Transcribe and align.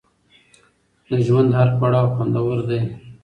د 1.09 1.11
ژوند 1.27 1.49
هر 1.57 1.69
پړاو 1.79 2.11
خوندور 2.15 2.57
دی. 2.69 2.81